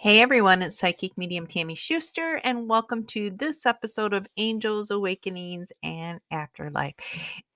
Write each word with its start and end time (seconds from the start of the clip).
Hey 0.00 0.20
everyone, 0.20 0.62
it's 0.62 0.78
Psychic 0.78 1.16
Medium 1.16 1.46
Tammy 1.46 1.74
Schuster, 1.74 2.40
and 2.42 2.68
welcome 2.68 3.04
to 3.06 3.30
this 3.30 3.66
episode 3.66 4.12
of 4.12 4.26
Angels, 4.36 4.90
Awakenings, 4.90 5.70
and 5.82 6.20
Afterlife. 6.30 6.94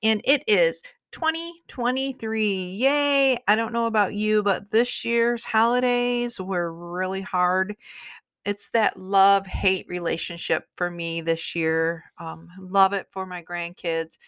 And 0.03 0.21
it 0.25 0.45
is 0.47 0.83
2023. 1.13 2.71
Yay! 2.71 3.39
I 3.49 3.57
don't 3.57 3.73
know 3.73 3.87
about 3.87 4.15
you, 4.15 4.43
but 4.43 4.71
this 4.71 5.05
year's 5.05 5.45
holidays 5.45 6.39
were 6.39 6.73
really 6.73 7.23
hard. 7.23 7.75
It's 8.45 8.69
that 8.71 8.99
love 8.99 9.47
hate 9.47 9.87
relationship 9.89 10.67
for 10.77 10.91
me 10.91 11.21
this 11.21 11.55
year. 11.55 12.05
Um, 12.19 12.49
love 12.61 12.93
it 12.93 13.07
for 13.11 13.27
my 13.27 13.43
grandkids, 13.43 14.19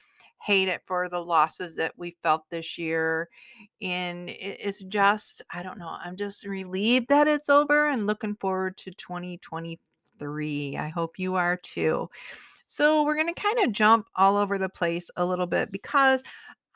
hate 0.43 0.69
it 0.69 0.83
for 0.87 1.09
the 1.09 1.19
losses 1.19 1.77
that 1.77 1.93
we 1.97 2.17
felt 2.23 2.43
this 2.51 2.79
year 2.79 3.29
and 3.81 4.29
it's 4.31 4.83
just 4.85 5.43
i 5.53 5.63
don't 5.63 5.79
know 5.79 5.97
i'm 6.05 6.17
just 6.17 6.47
relieved 6.47 7.09
that 7.09 7.29
it's 7.29 7.49
over 7.49 7.89
and 7.89 8.07
looking 8.07 8.37
forward 8.37 8.77
to 8.77 8.91
2023 8.93 10.77
i 10.77 10.89
hope 10.89 11.19
you 11.19 11.35
are 11.35 11.57
too 11.57 12.09
so 12.67 13.05
we're 13.05 13.15
going 13.15 13.33
to 13.33 13.41
kind 13.41 13.61
of 13.61 13.73
jump 13.73 14.07
all 14.17 14.37
over 14.37 14.59
the 14.59 14.69
place 14.69 15.09
a 15.17 15.25
little 15.25 15.47
bit 15.47 15.71
because 15.71 16.23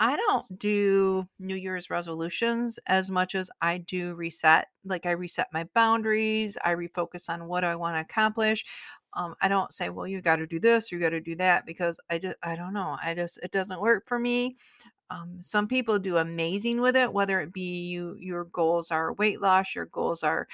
I 0.02 0.16
don't 0.16 0.58
do 0.58 1.28
New 1.38 1.56
Year's 1.56 1.90
resolutions 1.90 2.78
as 2.86 3.10
much 3.10 3.34
as 3.34 3.50
I 3.60 3.78
do 3.78 4.14
reset. 4.14 4.68
Like 4.82 5.04
I 5.04 5.10
reset 5.10 5.48
my 5.52 5.68
boundaries, 5.74 6.56
I 6.64 6.74
refocus 6.74 7.28
on 7.28 7.46
what 7.48 7.64
I 7.64 7.76
want 7.76 7.96
to 7.96 8.00
accomplish. 8.00 8.64
Um, 9.14 9.34
I 9.40 9.48
don't 9.48 9.72
say, 9.72 9.88
well, 9.88 10.06
you 10.06 10.20
got 10.20 10.36
to 10.36 10.46
do 10.46 10.60
this, 10.60 10.92
you 10.92 10.98
got 10.98 11.10
to 11.10 11.20
do 11.20 11.34
that, 11.36 11.66
because 11.66 11.98
I 12.10 12.18
just, 12.18 12.36
I 12.42 12.56
don't 12.56 12.72
know. 12.72 12.96
I 13.02 13.14
just, 13.14 13.38
it 13.42 13.50
doesn't 13.50 13.80
work 13.80 14.06
for 14.06 14.18
me. 14.18 14.56
Um, 15.10 15.38
some 15.40 15.66
people 15.66 15.98
do 15.98 16.18
amazing 16.18 16.80
with 16.80 16.96
it, 16.96 17.12
whether 17.12 17.40
it 17.40 17.52
be 17.52 17.80
you, 17.88 18.16
your 18.20 18.44
goals 18.44 18.90
are 18.90 19.14
weight 19.14 19.40
loss, 19.40 19.74
your 19.74 19.86
goals 19.86 20.22
are 20.22 20.46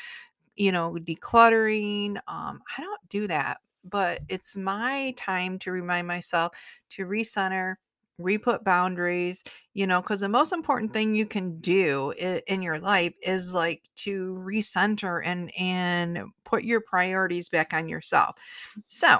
you 0.58 0.72
know, 0.72 0.96
decluttering. 1.00 2.16
Um, 2.28 2.62
I 2.78 2.80
don't 2.80 3.08
do 3.10 3.26
that, 3.26 3.58
but 3.84 4.20
it's 4.28 4.56
my 4.56 5.12
time 5.18 5.58
to 5.58 5.70
remind 5.70 6.06
myself 6.06 6.52
to 6.90 7.04
recenter, 7.04 7.74
re-put 8.18 8.64
boundaries, 8.64 9.42
you 9.74 9.86
know, 9.86 10.00
because 10.00 10.20
the 10.20 10.28
most 10.28 10.52
important 10.52 10.92
thing 10.92 11.14
you 11.14 11.26
can 11.26 11.60
do 11.60 12.12
in 12.46 12.62
your 12.62 12.78
life 12.78 13.12
is 13.22 13.52
like 13.52 13.82
to 13.96 14.42
recenter 14.46 15.20
and 15.24 15.52
and 15.58 16.20
put 16.44 16.64
your 16.64 16.80
priorities 16.80 17.48
back 17.48 17.74
on 17.74 17.88
yourself. 17.88 18.36
So, 18.88 19.18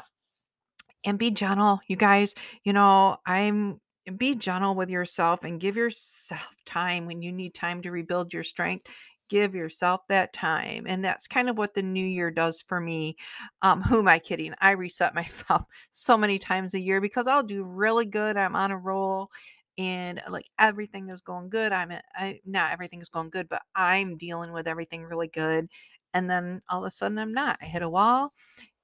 and 1.05 1.19
be 1.19 1.31
gentle, 1.31 1.81
you 1.89 1.97
guys. 1.97 2.35
You 2.65 2.73
know, 2.73 3.19
I'm 3.27 3.81
be 4.17 4.35
gentle 4.35 4.75
with 4.75 4.89
yourself 4.89 5.43
and 5.43 5.61
give 5.61 5.77
yourself 5.77 6.41
time 6.65 7.07
when 7.07 7.23
you 7.23 7.33
need 7.33 7.55
time 7.55 7.83
to 7.83 7.91
rebuild 7.91 8.33
your 8.33 8.45
strength. 8.45 8.89
Give 9.29 9.55
yourself 9.55 10.03
that 10.09 10.33
time. 10.33 10.85
And 10.89 11.05
that's 11.05 11.27
kind 11.27 11.51
of 11.51 11.59
what 11.59 11.75
the 11.75 11.83
new 11.83 12.05
year 12.07 12.31
does 12.31 12.63
for 12.63 12.81
me. 12.81 13.17
Um, 13.63 13.83
who 13.83 13.99
am 14.01 14.09
I 14.09 14.19
kidding? 14.19 14.55
I 14.61 14.73
reset 14.73 15.15
myself 15.17 15.65
so 15.91 16.17
many 16.17 16.39
times 16.39 16.75
a 16.75 16.81
year 16.81 17.01
because 17.01 17.27
I'll 17.27 17.43
do 17.43 17.65
really 17.65 18.07
good. 18.07 18.37
I'm 18.37 18.57
on 18.57 18.71
a 18.71 18.79
roll 18.79 19.31
and 19.79 20.23
like 20.31 20.49
everything 20.59 21.11
is 21.11 21.21
going 21.21 21.51
good. 21.51 21.73
I'm 21.73 21.93
I 22.15 22.41
not 22.47 22.73
everything 22.73 23.01
is 23.03 23.09
going 23.11 23.31
good, 23.31 23.49
but 23.49 23.63
I'm 23.75 24.17
dealing 24.17 24.53
with 24.53 24.67
everything 24.69 25.03
really 25.05 25.29
good. 25.29 25.69
And 26.15 26.31
then 26.31 26.63
all 26.71 26.85
of 26.85 26.89
a 26.89 26.91
sudden 26.91 27.19
I'm 27.19 27.33
not. 27.35 27.59
I 27.61 27.67
hit 27.67 27.83
a 27.83 27.91
wall 27.91 28.33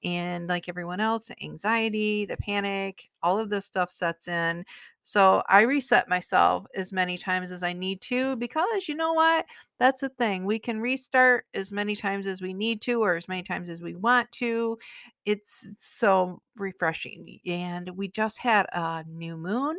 and 0.04 0.48
like 0.48 0.68
everyone 0.68 1.00
else, 1.00 1.30
anxiety, 1.42 2.24
the 2.24 2.36
panic, 2.36 3.08
all 3.22 3.38
of 3.38 3.50
this 3.50 3.66
stuff 3.66 3.92
sets 3.92 4.28
in. 4.28 4.64
So 5.02 5.42
I 5.48 5.62
reset 5.62 6.08
myself 6.08 6.66
as 6.74 6.92
many 6.92 7.18
times 7.18 7.50
as 7.50 7.62
I 7.62 7.72
need 7.72 8.00
to 8.02 8.36
because 8.36 8.88
you 8.88 8.94
know 8.94 9.12
what? 9.12 9.46
That's 9.78 10.02
a 10.02 10.08
thing. 10.08 10.44
We 10.44 10.58
can 10.58 10.80
restart 10.80 11.46
as 11.54 11.72
many 11.72 11.96
times 11.96 12.26
as 12.26 12.40
we 12.40 12.54
need 12.54 12.80
to 12.82 13.02
or 13.02 13.16
as 13.16 13.28
many 13.28 13.42
times 13.42 13.68
as 13.68 13.82
we 13.82 13.94
want 13.96 14.30
to. 14.32 14.78
It's 15.24 15.68
so 15.78 16.40
refreshing. 16.56 17.40
And 17.46 17.90
we 17.96 18.08
just 18.08 18.38
had 18.38 18.66
a 18.72 19.04
new 19.08 19.36
moon, 19.36 19.76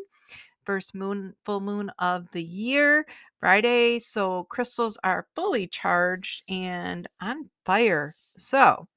first 0.65 0.95
moon, 0.95 1.33
full 1.45 1.61
moon 1.61 1.91
of 1.99 2.27
the 2.31 2.43
year, 2.43 3.05
Friday. 3.39 3.99
So 3.99 4.45
crystals 4.45 4.97
are 5.03 5.27
fully 5.35 5.67
charged 5.67 6.43
and 6.49 7.07
on 7.21 7.49
fire. 7.65 8.15
So, 8.37 8.87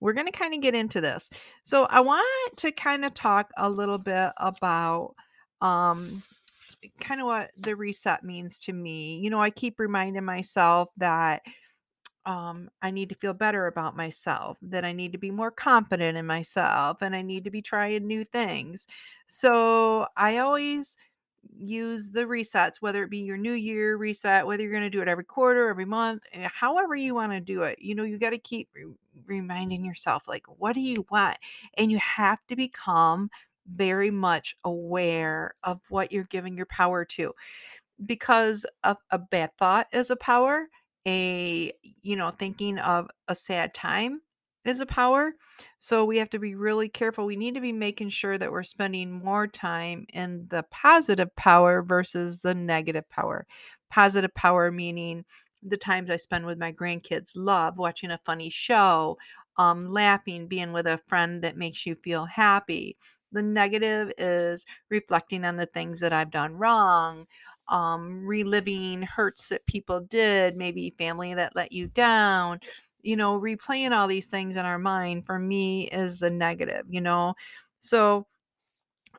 we're 0.00 0.12
going 0.14 0.26
to 0.26 0.32
kind 0.32 0.54
of 0.54 0.60
get 0.60 0.74
into 0.74 1.00
this. 1.00 1.30
So 1.64 1.84
I 1.84 2.00
want 2.00 2.26
to 2.58 2.72
kind 2.72 3.04
of 3.04 3.14
talk 3.14 3.50
a 3.56 3.70
little 3.70 3.98
bit 3.98 4.32
about 4.38 5.14
um 5.62 6.22
kind 7.00 7.20
of 7.20 7.26
what 7.28 7.52
the 7.58 7.76
reset 7.76 8.24
means 8.24 8.58
to 8.60 8.74
me. 8.74 9.18
You 9.20 9.30
know, 9.30 9.40
I 9.42 9.50
keep 9.50 9.80
reminding 9.80 10.24
myself 10.24 10.90
that 10.98 11.42
um 12.26 12.70
I 12.82 12.90
need 12.92 13.08
to 13.10 13.16
feel 13.16 13.34
better 13.34 13.66
about 13.66 13.96
myself, 13.96 14.58
that 14.62 14.84
I 14.84 14.92
need 14.92 15.12
to 15.12 15.18
be 15.18 15.30
more 15.30 15.50
confident 15.50 16.18
in 16.18 16.26
myself 16.26 16.98
and 17.02 17.16
I 17.16 17.22
need 17.22 17.44
to 17.44 17.50
be 17.50 17.62
trying 17.62 18.06
new 18.06 18.24
things. 18.24 18.86
So 19.26 20.06
I 20.16 20.38
always 20.38 20.96
use 21.58 22.10
the 22.12 22.24
resets, 22.24 22.76
whether 22.80 23.02
it 23.04 23.10
be 23.10 23.18
your 23.18 23.36
new 23.36 23.52
year 23.52 23.96
reset, 23.96 24.46
whether 24.46 24.62
you're 24.62 24.72
going 24.72 24.84
to 24.84 24.90
do 24.90 25.02
it 25.02 25.08
every 25.08 25.24
quarter, 25.24 25.68
every 25.68 25.84
month, 25.84 26.24
eh, 26.32 26.48
however 26.52 26.94
you 26.96 27.14
want 27.14 27.32
to 27.32 27.40
do 27.40 27.62
it. 27.62 27.78
You 27.80 27.94
know, 27.96 28.04
you 28.04 28.18
got 28.18 28.30
to 28.30 28.38
keep 28.38 28.68
re- 28.74 28.86
reminding 29.26 29.84
yourself, 29.84 30.24
like, 30.28 30.46
what 30.58 30.74
do 30.74 30.80
you 30.80 31.06
want? 31.10 31.36
And 31.76 31.90
you 31.90 31.98
have 31.98 32.38
to 32.48 32.56
become 32.56 33.30
very 33.66 34.10
much 34.10 34.56
aware 34.64 35.54
of 35.62 35.80
what 35.88 36.12
you're 36.12 36.24
giving 36.24 36.56
your 36.56 36.66
power 36.66 37.04
to. 37.04 37.32
Because 38.04 38.66
a, 38.82 38.96
a 39.10 39.18
bad 39.18 39.50
thought 39.58 39.86
is 39.92 40.10
a 40.10 40.16
power 40.16 40.68
a 41.06 41.72
you 42.02 42.16
know 42.16 42.30
thinking 42.30 42.78
of 42.78 43.08
a 43.28 43.34
sad 43.34 43.74
time 43.74 44.20
is 44.64 44.78
a 44.80 44.86
power. 44.86 45.32
So 45.80 46.04
we 46.04 46.18
have 46.18 46.30
to 46.30 46.38
be 46.38 46.54
really 46.54 46.88
careful. 46.88 47.26
We 47.26 47.34
need 47.36 47.54
to 47.54 47.60
be 47.60 47.72
making 47.72 48.10
sure 48.10 48.38
that 48.38 48.52
we're 48.52 48.62
spending 48.62 49.10
more 49.10 49.48
time 49.48 50.06
in 50.12 50.46
the 50.48 50.64
positive 50.70 51.34
power 51.34 51.82
versus 51.82 52.38
the 52.40 52.54
negative 52.54 53.08
power. 53.10 53.44
Positive 53.90 54.32
power 54.34 54.70
meaning 54.70 55.24
the 55.64 55.76
times 55.76 56.10
i 56.10 56.16
spend 56.16 56.44
with 56.44 56.58
my 56.58 56.72
grandkids 56.72 57.32
love 57.36 57.78
watching 57.78 58.10
a 58.10 58.18
funny 58.24 58.48
show 58.48 59.16
um 59.58 59.88
laughing 59.92 60.48
being 60.48 60.72
with 60.72 60.88
a 60.88 60.98
friend 61.06 61.42
that 61.42 61.56
makes 61.56 61.86
you 61.86 61.94
feel 61.94 62.24
happy 62.24 62.96
the 63.32 63.42
negative 63.42 64.12
is 64.18 64.64
reflecting 64.90 65.44
on 65.44 65.56
the 65.56 65.66
things 65.66 65.98
that 66.00 66.12
i've 66.12 66.30
done 66.30 66.54
wrong 66.54 67.26
um, 67.68 68.26
reliving 68.26 69.02
hurts 69.02 69.48
that 69.48 69.66
people 69.66 70.00
did, 70.00 70.56
maybe 70.56 70.94
family 70.98 71.34
that 71.34 71.56
let 71.56 71.72
you 71.72 71.86
down, 71.88 72.60
you 73.02 73.16
know, 73.16 73.40
replaying 73.40 73.92
all 73.92 74.06
these 74.06 74.26
things 74.26 74.56
in 74.56 74.64
our 74.64 74.78
mind 74.78 75.26
for 75.26 75.38
me 75.38 75.88
is 75.88 76.18
the 76.18 76.30
negative, 76.30 76.84
you 76.88 77.00
know. 77.00 77.34
So 77.80 78.26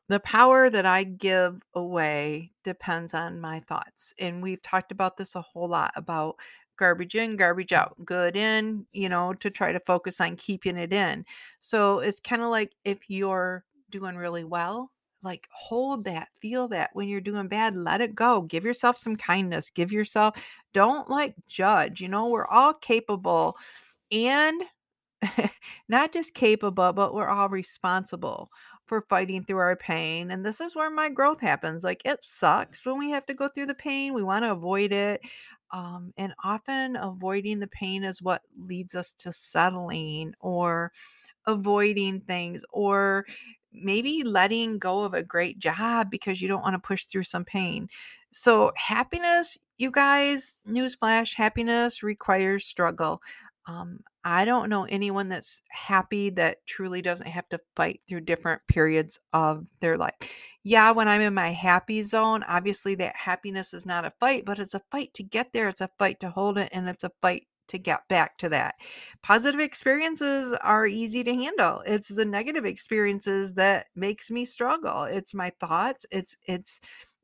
the 0.09 0.19
power 0.19 0.69
that 0.69 0.85
I 0.85 1.03
give 1.03 1.61
away 1.73 2.51
depends 2.63 3.13
on 3.13 3.39
my 3.39 3.59
thoughts. 3.61 4.13
And 4.19 4.43
we've 4.43 4.61
talked 4.61 4.91
about 4.91 5.17
this 5.17 5.35
a 5.35 5.41
whole 5.41 5.67
lot 5.67 5.91
about 5.95 6.35
garbage 6.77 7.15
in, 7.15 7.37
garbage 7.37 7.73
out, 7.73 7.95
good 8.03 8.35
in, 8.35 8.85
you 8.93 9.09
know, 9.09 9.33
to 9.35 9.49
try 9.49 9.71
to 9.71 9.79
focus 9.81 10.19
on 10.19 10.35
keeping 10.35 10.77
it 10.77 10.91
in. 10.91 11.25
So 11.59 11.99
it's 11.99 12.19
kind 12.19 12.41
of 12.41 12.49
like 12.49 12.73
if 12.83 13.09
you're 13.09 13.63
doing 13.93 14.15
really 14.17 14.43
well, 14.43 14.91
like 15.21 15.47
hold 15.53 16.03
that, 16.05 16.29
feel 16.41 16.67
that. 16.69 16.89
When 16.93 17.07
you're 17.07 17.21
doing 17.21 17.47
bad, 17.47 17.75
let 17.77 18.01
it 18.01 18.15
go. 18.15 18.41
Give 18.41 18.65
yourself 18.65 18.97
some 18.97 19.15
kindness. 19.15 19.69
Give 19.69 19.91
yourself, 19.91 20.35
don't 20.73 21.09
like 21.09 21.35
judge. 21.47 22.01
You 22.01 22.09
know, 22.09 22.27
we're 22.27 22.47
all 22.47 22.73
capable 22.73 23.55
and 24.11 24.63
not 25.89 26.11
just 26.11 26.33
capable, 26.33 26.91
but 26.91 27.13
we're 27.13 27.29
all 27.29 27.49
responsible 27.49 28.49
for 28.85 29.05
fighting 29.09 29.43
through 29.43 29.59
our 29.59 29.77
pain. 29.77 30.31
And 30.31 30.45
this 30.45 30.59
is 30.59 30.75
where 30.75 30.89
my 30.89 31.09
growth 31.09 31.39
happens. 31.39 31.83
Like 31.83 32.01
it 32.05 32.23
sucks 32.23 32.85
when 32.85 32.97
we 32.97 33.09
have 33.11 33.25
to 33.27 33.33
go 33.33 33.47
through 33.47 33.67
the 33.67 33.75
pain. 33.75 34.13
We 34.13 34.23
want 34.23 34.43
to 34.43 34.51
avoid 34.51 34.91
it. 34.91 35.21
Um, 35.71 36.13
and 36.17 36.33
often 36.43 36.97
avoiding 36.97 37.59
the 37.59 37.67
pain 37.67 38.03
is 38.03 38.21
what 38.21 38.41
leads 38.57 38.93
us 38.93 39.13
to 39.19 39.31
settling 39.31 40.33
or 40.39 40.91
avoiding 41.47 42.21
things 42.21 42.63
or 42.71 43.25
maybe 43.73 44.23
letting 44.23 44.77
go 44.77 45.03
of 45.03 45.13
a 45.13 45.23
great 45.23 45.59
job 45.59 46.09
because 46.09 46.41
you 46.41 46.47
don't 46.47 46.61
want 46.61 46.73
to 46.75 46.79
push 46.79 47.05
through 47.05 47.23
some 47.23 47.45
pain. 47.45 47.89
So, 48.31 48.71
happiness, 48.75 49.57
you 49.77 49.91
guys, 49.91 50.57
newsflash, 50.67 51.35
happiness 51.35 52.03
requires 52.03 52.65
struggle. 52.65 53.21
Um, 53.65 53.99
I 54.25 54.45
don't 54.45 54.69
know 54.69 54.85
anyone 54.85 55.29
that's 55.29 55.61
happy 55.69 56.29
that 56.31 56.65
truly 56.65 57.01
doesn't 57.01 57.27
have 57.27 57.47
to 57.49 57.59
fight 57.75 58.01
through 58.07 58.21
different 58.21 58.61
periods 58.67 59.19
of 59.33 59.65
their 59.79 59.97
life. 59.97 60.13
Yeah, 60.63 60.91
when 60.91 61.07
I'm 61.07 61.21
in 61.21 61.33
my 61.33 61.49
happy 61.49 62.03
zone, 62.03 62.43
obviously 62.47 62.95
that 62.95 63.15
happiness 63.15 63.73
is 63.73 63.85
not 63.85 64.05
a 64.05 64.13
fight, 64.19 64.45
but 64.45 64.59
it's 64.59 64.73
a 64.73 64.81
fight 64.91 65.13
to 65.15 65.23
get 65.23 65.51
there. 65.53 65.69
It's 65.69 65.81
a 65.81 65.89
fight 65.99 66.19
to 66.21 66.29
hold 66.29 66.57
it, 66.57 66.69
and 66.71 66.87
it's 66.87 67.03
a 67.03 67.11
fight 67.21 67.47
to 67.67 67.77
get 67.77 68.07
back 68.07 68.37
to 68.39 68.49
that. 68.49 68.75
Positive 69.21 69.59
experiences 69.61 70.57
are 70.61 70.87
easy 70.87 71.23
to 71.23 71.33
handle. 71.33 71.81
It's 71.85 72.09
the 72.09 72.25
negative 72.25 72.65
experiences 72.65 73.53
that 73.53 73.87
makes 73.95 74.29
me 74.31 74.45
struggle. 74.45 75.03
It's 75.03 75.33
my 75.33 75.51
thoughts. 75.59 76.05
It's 76.11 76.35
it's 76.45 76.79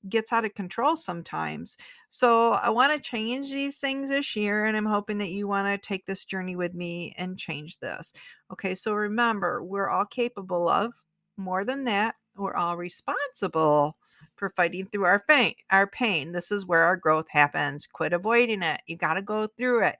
gets 0.07 0.31
out 0.31 0.45
of 0.45 0.53
control 0.53 0.95
sometimes. 0.95 1.75
So 2.07 2.53
I 2.53 2.69
want 2.69 2.93
to 2.93 2.99
change 2.99 3.49
these 3.49 3.79
things 3.79 4.09
this 4.09 4.35
year, 4.35 4.65
and 4.65 4.77
I'm 4.77 4.85
hoping 4.85 5.17
that 5.17 5.29
you 5.29 5.47
want 5.47 5.67
to 5.67 5.87
take 5.87 6.05
this 6.05 6.23
journey 6.25 6.55
with 6.55 6.73
me 6.73 7.13
and 7.17 7.37
change 7.37 7.77
this. 7.79 8.13
Okay, 8.51 8.75
so 8.75 8.93
remember, 8.93 9.61
we're 9.63 9.89
all 9.89 10.05
capable 10.05 10.69
of 10.69 10.93
more 11.37 11.65
than 11.65 11.83
that, 11.85 12.15
we're 12.37 12.55
all 12.55 12.77
responsible 12.77 13.97
for 14.35 14.49
fighting 14.49 14.85
through 14.87 15.05
our 15.05 15.23
pain. 15.27 15.53
Our 15.71 15.87
pain. 15.87 16.31
This 16.31 16.51
is 16.51 16.65
where 16.65 16.83
our 16.83 16.95
growth 16.95 17.27
happens. 17.29 17.87
Quit 17.87 18.13
avoiding 18.13 18.63
it. 18.63 18.81
You 18.87 18.97
got 18.97 19.15
to 19.15 19.21
go 19.21 19.47
through 19.47 19.83
it. 19.85 19.97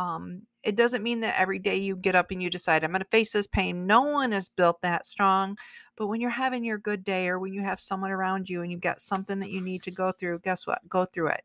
Um, 0.00 0.42
it 0.62 0.76
doesn't 0.76 1.02
mean 1.02 1.20
that 1.20 1.38
every 1.38 1.58
day 1.58 1.76
you 1.76 1.94
get 1.94 2.14
up 2.14 2.30
and 2.30 2.42
you 2.42 2.48
decide 2.48 2.84
I'm 2.84 2.90
going 2.90 3.00
to 3.00 3.08
face 3.10 3.32
this 3.32 3.46
pain. 3.46 3.86
No 3.86 4.00
one 4.00 4.32
is 4.32 4.48
built 4.48 4.80
that 4.80 5.04
strong. 5.04 5.58
But 5.96 6.06
when 6.06 6.22
you're 6.22 6.30
having 6.30 6.64
your 6.64 6.78
good 6.78 7.04
day 7.04 7.28
or 7.28 7.38
when 7.38 7.52
you 7.52 7.60
have 7.60 7.80
someone 7.80 8.10
around 8.10 8.48
you 8.48 8.62
and 8.62 8.72
you've 8.72 8.80
got 8.80 9.02
something 9.02 9.38
that 9.40 9.50
you 9.50 9.60
need 9.60 9.82
to 9.82 9.90
go 9.90 10.10
through, 10.10 10.38
guess 10.38 10.66
what? 10.66 10.80
Go 10.88 11.04
through 11.04 11.28
it. 11.28 11.44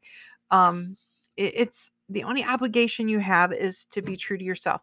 Um, 0.51 0.95
it 1.35 1.53
it's 1.55 1.91
the 2.07 2.23
only 2.23 2.45
obligation 2.45 3.09
you 3.09 3.19
have 3.19 3.51
is 3.51 3.83
to 3.91 4.01
be 4.01 4.15
true 4.15 4.37
to 4.37 4.43
yourself. 4.43 4.81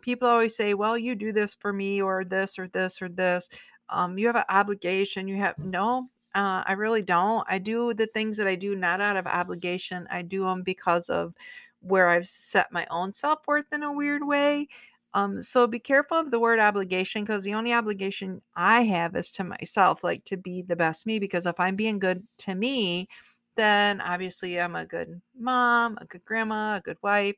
People 0.00 0.28
always 0.28 0.56
say, 0.56 0.74
well, 0.74 0.96
you 0.96 1.16
do 1.16 1.32
this 1.32 1.54
for 1.54 1.72
me 1.72 2.00
or 2.00 2.24
this 2.24 2.56
or 2.56 2.68
this 2.68 3.02
or 3.02 3.08
this. 3.08 3.48
Um, 3.88 4.16
you 4.16 4.28
have 4.28 4.36
an 4.36 4.44
obligation. 4.48 5.26
You 5.26 5.38
have 5.38 5.58
no, 5.58 6.08
uh, 6.36 6.62
I 6.64 6.74
really 6.74 7.02
don't. 7.02 7.44
I 7.48 7.58
do 7.58 7.94
the 7.94 8.06
things 8.06 8.36
that 8.36 8.46
I 8.46 8.54
do 8.54 8.76
not 8.76 9.00
out 9.00 9.16
of 9.16 9.26
obligation. 9.26 10.06
I 10.10 10.22
do 10.22 10.44
them 10.44 10.62
because 10.62 11.08
of 11.10 11.34
where 11.82 12.08
I've 12.08 12.28
set 12.28 12.72
my 12.72 12.86
own 12.90 13.12
self 13.12 13.40
worth 13.46 13.66
in 13.72 13.82
a 13.82 13.92
weird 13.92 14.26
way. 14.26 14.68
Um, 15.14 15.42
so 15.42 15.66
be 15.66 15.78
careful 15.78 16.16
of 16.16 16.30
the 16.30 16.40
word 16.40 16.58
obligation 16.58 17.22
because 17.22 17.44
the 17.44 17.54
only 17.54 17.72
obligation 17.74 18.40
I 18.56 18.82
have 18.84 19.14
is 19.16 19.30
to 19.32 19.44
myself, 19.44 20.02
like 20.02 20.24
to 20.26 20.36
be 20.36 20.62
the 20.62 20.76
best 20.76 21.06
me. 21.06 21.18
Because 21.18 21.44
if 21.46 21.58
I'm 21.60 21.76
being 21.76 21.98
good 21.98 22.26
to 22.38 22.54
me, 22.54 23.08
then 23.56 24.00
obviously 24.00 24.58
I'm 24.60 24.76
a 24.76 24.86
good 24.86 25.20
mom, 25.38 25.98
a 26.00 26.06
good 26.06 26.24
grandma, 26.24 26.76
a 26.76 26.80
good 26.80 26.96
wife, 27.02 27.34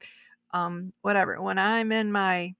um, 0.52 0.92
whatever. 1.02 1.42
When 1.42 1.58
I'm 1.58 1.90
in 1.90 2.12
my 2.12 2.54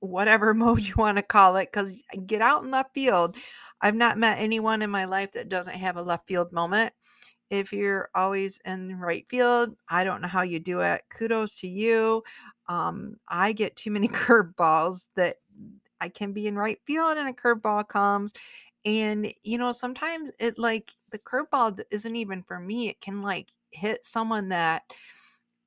whatever 0.00 0.54
mode 0.54 0.86
you 0.86 0.94
want 0.96 1.16
to 1.18 1.22
call 1.22 1.56
it, 1.56 1.68
because 1.72 2.02
get 2.26 2.42
out 2.42 2.64
in 2.64 2.70
left 2.70 2.94
field. 2.94 3.36
I've 3.84 3.96
not 3.96 4.16
met 4.16 4.38
anyone 4.38 4.80
in 4.80 4.90
my 4.90 5.06
life 5.06 5.32
that 5.32 5.48
doesn't 5.48 5.74
have 5.74 5.96
a 5.96 6.02
left 6.02 6.28
field 6.28 6.52
moment 6.52 6.94
if 7.52 7.70
you're 7.70 8.08
always 8.14 8.58
in 8.64 8.98
right 8.98 9.26
field. 9.28 9.76
I 9.90 10.04
don't 10.04 10.22
know 10.22 10.28
how 10.28 10.40
you 10.40 10.58
do 10.58 10.80
it. 10.80 11.02
Kudos 11.10 11.60
to 11.60 11.68
you. 11.68 12.22
Um, 12.68 13.16
I 13.28 13.52
get 13.52 13.76
too 13.76 13.90
many 13.90 14.08
curveballs 14.08 15.08
that 15.16 15.36
I 16.00 16.08
can 16.08 16.32
be 16.32 16.46
in 16.46 16.56
right 16.56 16.80
field 16.86 17.18
and 17.18 17.28
a 17.28 17.32
curveball 17.32 17.86
comes. 17.88 18.32
And, 18.86 19.32
you 19.42 19.58
know, 19.58 19.70
sometimes 19.70 20.30
it 20.40 20.58
like 20.58 20.92
the 21.10 21.18
curveball 21.18 21.78
isn't 21.90 22.16
even 22.16 22.42
for 22.42 22.58
me. 22.58 22.88
It 22.88 23.00
can 23.02 23.20
like 23.20 23.48
hit 23.70 24.06
someone 24.06 24.48
that 24.48 24.82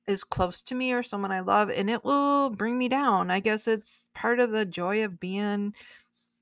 is 0.08 0.24
close 0.24 0.62
to 0.62 0.74
me 0.74 0.92
or 0.92 1.04
someone 1.04 1.30
I 1.32 1.40
love 1.40 1.70
and 1.70 1.88
it 1.88 2.04
will 2.04 2.50
bring 2.50 2.76
me 2.76 2.88
down. 2.88 3.30
I 3.30 3.38
guess 3.38 3.68
it's 3.68 4.08
part 4.12 4.40
of 4.40 4.50
the 4.50 4.64
joy 4.66 5.04
of 5.04 5.20
being 5.20 5.72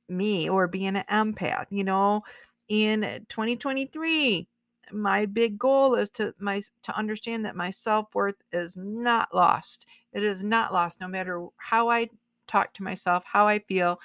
me 0.08 0.48
or 0.48 0.68
being 0.68 0.96
an 0.96 1.04
empath, 1.10 1.66
you 1.70 1.84
know. 1.84 2.22
In 2.68 3.26
2023, 3.28 4.48
my 4.94 5.26
big 5.26 5.58
goal 5.58 5.96
is 5.96 6.08
to 6.10 6.34
my 6.38 6.62
to 6.84 6.96
understand 6.96 7.44
that 7.44 7.56
my 7.56 7.70
self-worth 7.70 8.40
is 8.52 8.76
not 8.76 9.34
lost. 9.34 9.86
It 10.12 10.22
is 10.22 10.44
not 10.44 10.72
lost 10.72 11.00
no 11.00 11.08
matter 11.08 11.46
how 11.56 11.88
I 11.88 12.08
talk 12.46 12.72
to 12.74 12.82
myself, 12.82 13.24
how 13.26 13.46
I 13.46 13.58
feel. 13.58 14.00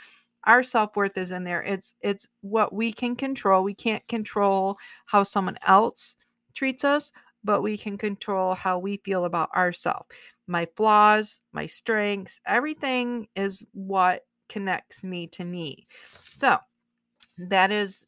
Our 0.45 0.63
self-worth 0.63 1.18
is 1.18 1.31
in 1.31 1.44
there. 1.44 1.62
It's 1.62 1.95
it's 2.01 2.27
what 2.41 2.74
we 2.74 2.91
can 2.91 3.15
control. 3.15 3.63
We 3.63 3.75
can't 3.75 4.06
control 4.07 4.77
how 5.06 5.24
someone 5.24 5.57
else 5.68 6.15
treats 6.56 6.83
us, 6.83 7.12
but 7.44 7.62
we 7.62 7.77
can 7.77 7.97
control 7.97 8.56
how 8.56 8.80
we 8.80 8.97
feel 9.06 9.25
about 9.25 9.50
ourselves. 9.56 10.07
My 10.47 10.68
flaws, 10.75 11.41
my 11.51 11.68
strengths, 11.68 12.41
everything 12.47 13.27
is 13.36 13.63
what 13.74 14.25
connects 14.47 15.03
me 15.03 15.27
to 15.27 15.45
me. 15.45 15.88
So, 16.24 16.57
that 17.38 17.69
is 17.69 18.07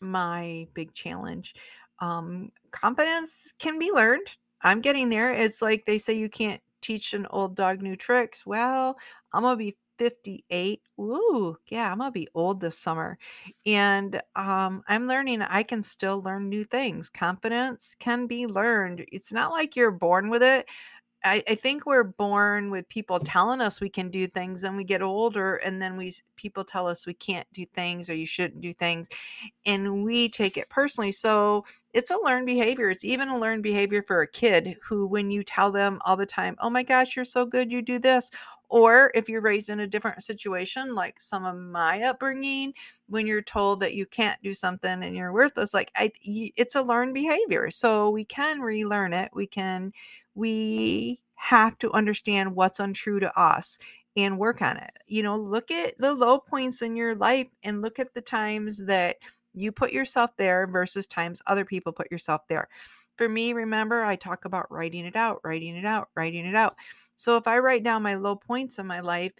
my 0.00 0.66
big 0.74 0.94
challenge 0.94 1.54
um, 2.00 2.50
confidence 2.70 3.52
can 3.58 3.78
be 3.78 3.90
learned. 3.92 4.26
I'm 4.62 4.80
getting 4.80 5.08
there. 5.08 5.32
It's 5.32 5.62
like 5.62 5.86
they 5.86 5.98
say 5.98 6.14
you 6.14 6.28
can't 6.28 6.60
teach 6.82 7.14
an 7.14 7.26
old 7.30 7.54
dog 7.56 7.82
new 7.82 7.96
tricks. 7.96 8.46
Well, 8.46 8.96
I'm 9.32 9.42
gonna 9.42 9.56
be 9.56 9.76
58. 9.98 10.82
Ooh, 10.98 11.56
yeah, 11.68 11.90
I'm 11.92 11.98
gonna 11.98 12.10
be 12.10 12.28
old 12.34 12.60
this 12.60 12.78
summer. 12.78 13.18
And 13.66 14.20
um, 14.36 14.82
I'm 14.88 15.06
learning 15.06 15.42
I 15.42 15.62
can 15.62 15.82
still 15.82 16.22
learn 16.22 16.48
new 16.48 16.64
things. 16.64 17.08
Confidence 17.08 17.94
can 17.98 18.26
be 18.26 18.46
learned. 18.46 19.04
It's 19.12 19.32
not 19.32 19.50
like 19.52 19.76
you're 19.76 19.90
born 19.90 20.30
with 20.30 20.42
it. 20.42 20.68
I, 21.22 21.42
I 21.48 21.54
think 21.54 21.84
we're 21.84 22.04
born 22.04 22.70
with 22.70 22.88
people 22.88 23.20
telling 23.20 23.60
us 23.60 23.80
we 23.80 23.90
can 23.90 24.10
do 24.10 24.26
things 24.26 24.64
and 24.64 24.76
we 24.76 24.84
get 24.84 25.02
older 25.02 25.56
and 25.56 25.80
then 25.80 25.96
we 25.96 26.14
people 26.36 26.64
tell 26.64 26.86
us 26.86 27.06
we 27.06 27.14
can't 27.14 27.46
do 27.52 27.66
things 27.66 28.08
or 28.08 28.14
you 28.14 28.26
shouldn't 28.26 28.60
do 28.60 28.72
things 28.72 29.08
and 29.66 30.04
we 30.04 30.28
take 30.28 30.56
it 30.56 30.68
personally 30.70 31.12
so 31.12 31.64
it's 31.92 32.10
a 32.10 32.18
learned 32.24 32.46
behavior 32.46 32.88
it's 32.88 33.04
even 33.04 33.28
a 33.28 33.38
learned 33.38 33.62
behavior 33.62 34.02
for 34.02 34.22
a 34.22 34.26
kid 34.26 34.76
who 34.82 35.06
when 35.06 35.30
you 35.30 35.42
tell 35.42 35.70
them 35.70 36.00
all 36.06 36.16
the 36.16 36.24
time 36.24 36.56
oh 36.60 36.70
my 36.70 36.82
gosh 36.82 37.16
you're 37.16 37.24
so 37.24 37.44
good 37.44 37.70
you 37.70 37.82
do 37.82 37.98
this 37.98 38.30
or 38.70 39.10
if 39.14 39.28
you're 39.28 39.40
raised 39.40 39.68
in 39.68 39.80
a 39.80 39.86
different 39.86 40.22
situation 40.22 40.94
like 40.94 41.20
some 41.20 41.44
of 41.44 41.56
my 41.56 42.02
upbringing 42.02 42.72
when 43.08 43.26
you're 43.26 43.42
told 43.42 43.80
that 43.80 43.94
you 43.94 44.06
can't 44.06 44.40
do 44.42 44.54
something 44.54 45.02
and 45.02 45.16
you're 45.16 45.32
worthless 45.32 45.74
like 45.74 45.90
I, 45.96 46.12
it's 46.24 46.74
a 46.74 46.82
learned 46.82 47.14
behavior 47.14 47.70
so 47.70 48.10
we 48.10 48.24
can 48.24 48.60
relearn 48.60 49.12
it 49.12 49.30
we 49.34 49.46
can 49.46 49.92
we 50.34 51.20
have 51.34 51.78
to 51.78 51.92
understand 51.92 52.54
what's 52.54 52.80
untrue 52.80 53.18
to 53.18 53.38
us 53.38 53.78
and 54.16 54.38
work 54.38 54.62
on 54.62 54.76
it. 54.76 54.90
You 55.06 55.22
know, 55.22 55.36
look 55.36 55.70
at 55.70 55.96
the 55.98 56.14
low 56.14 56.38
points 56.38 56.82
in 56.82 56.96
your 56.96 57.14
life 57.14 57.48
and 57.62 57.82
look 57.82 57.98
at 57.98 58.12
the 58.14 58.20
times 58.20 58.78
that 58.86 59.16
you 59.54 59.72
put 59.72 59.92
yourself 59.92 60.30
there 60.36 60.66
versus 60.66 61.06
times 61.06 61.42
other 61.46 61.64
people 61.64 61.92
put 61.92 62.10
yourself 62.10 62.42
there. 62.48 62.68
For 63.16 63.28
me, 63.28 63.52
remember, 63.52 64.04
I 64.04 64.16
talk 64.16 64.44
about 64.44 64.70
writing 64.70 65.04
it 65.04 65.16
out, 65.16 65.40
writing 65.44 65.76
it 65.76 65.84
out, 65.84 66.08
writing 66.14 66.46
it 66.46 66.54
out. 66.54 66.76
So 67.20 67.36
if 67.36 67.46
I 67.46 67.58
write 67.58 67.84
down 67.84 68.02
my 68.02 68.14
low 68.14 68.34
points 68.34 68.78
in 68.78 68.86
my 68.86 69.00
life 69.00 69.32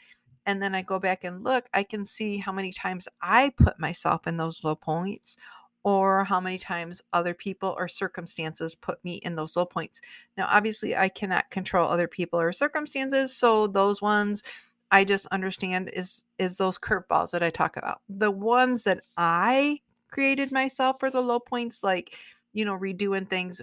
and 0.45 0.63
then 0.63 0.75
I 0.75 0.83
go 0.83 0.99
back 0.99 1.25
and 1.25 1.43
look, 1.43 1.67
I 1.73 1.83
can 1.83 2.05
see 2.05 2.37
how 2.37 2.53
many 2.53 2.73
times 2.73 3.09
I 3.23 3.55
put 3.57 3.81
myself 3.81 4.27
in 4.27 4.37
those 4.37 4.63
low 4.63 4.75
points 4.75 5.39
or 5.83 6.25
how 6.25 6.41
many 6.41 6.59
times 6.59 7.01
other 7.15 7.33
people 7.33 7.75
or 7.79 7.89
circumstances 7.89 8.75
put 8.75 9.03
me 9.03 9.15
in 9.23 9.35
those 9.35 9.57
low 9.57 9.65
points. 9.65 10.03
Now, 10.37 10.47
obviously, 10.51 10.95
I 10.95 11.09
cannot 11.09 11.49
control 11.49 11.89
other 11.89 12.07
people 12.07 12.39
or 12.39 12.53
circumstances, 12.53 13.35
so 13.35 13.67
those 13.67 14.03
ones 14.03 14.43
I 14.91 15.05
just 15.05 15.27
understand 15.29 15.89
is 15.95 16.25
is 16.39 16.59
those 16.59 16.77
curveballs 16.77 17.31
that 17.31 17.43
I 17.43 17.49
talk 17.49 17.79
about. 17.79 18.03
The 18.11 18.31
ones 18.31 18.85
that 18.85 19.01
I 19.17 19.79
created 20.11 20.53
myself 20.53 20.97
for 21.01 21.09
the 21.09 21.23
low 21.23 21.41
points, 21.41 21.83
like 21.83 22.19
you 22.53 22.67
know, 22.67 22.77
redoing 22.77 23.27
things 23.31 23.63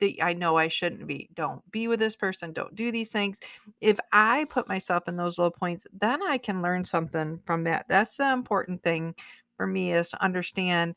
that 0.00 0.22
I 0.22 0.32
know 0.32 0.56
I 0.56 0.68
shouldn't 0.68 1.06
be. 1.06 1.28
Don't 1.34 1.68
be 1.70 1.88
with 1.88 2.00
this 2.00 2.16
person. 2.16 2.52
Don't 2.52 2.74
do 2.74 2.90
these 2.90 3.10
things. 3.10 3.40
If 3.80 3.98
I 4.12 4.46
put 4.50 4.68
myself 4.68 5.08
in 5.08 5.16
those 5.16 5.38
low 5.38 5.50
points, 5.50 5.86
then 5.92 6.22
I 6.22 6.38
can 6.38 6.62
learn 6.62 6.84
something 6.84 7.40
from 7.44 7.64
that. 7.64 7.86
That's 7.88 8.16
the 8.16 8.32
important 8.32 8.82
thing 8.82 9.14
for 9.56 9.66
me 9.66 9.92
is 9.92 10.10
to 10.10 10.22
understand 10.22 10.94